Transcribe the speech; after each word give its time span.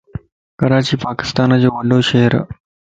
ڪراچي 0.59 0.95
پاڪستانءَ 1.05 1.59
جو 1.61 1.69
وڏو 1.75 1.99
شھر 2.09 2.31
ا 2.41 2.41